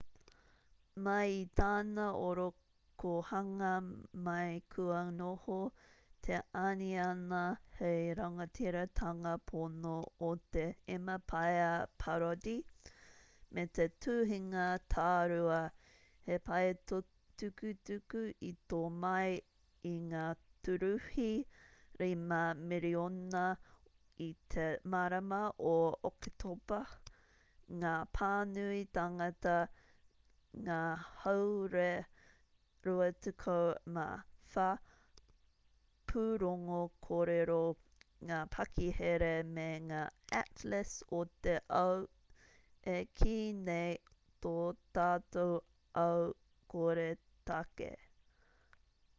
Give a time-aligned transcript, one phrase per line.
[1.05, 3.71] mai i tana orokohanga
[4.27, 5.57] mai kua noho
[6.27, 7.41] te aniana
[7.79, 9.91] hei rangatiratanga pono
[10.27, 10.63] o te
[10.97, 11.67] emapaia
[12.03, 12.55] parody
[13.57, 14.63] me te tuhinga
[14.95, 15.59] tārua
[16.29, 19.31] he paetukutuku i tō mai
[19.89, 20.23] i ngā
[20.65, 21.27] tūruhi
[22.01, 25.39] 5,000,000 i te marama
[25.71, 25.73] o
[26.09, 26.77] oketopa
[27.83, 29.55] ngā pānui tāngata
[30.67, 30.77] ngā
[31.21, 31.87] hāore
[32.85, 34.67] 24
[36.11, 37.57] pūrongo kōrero
[38.31, 40.03] ngā pakihere me ngā
[40.43, 41.93] atlas o te ao
[42.97, 43.35] e kī
[43.67, 43.95] nei
[44.45, 44.53] tō
[44.99, 45.57] tātou
[46.05, 46.21] ao
[46.75, 47.91] koretake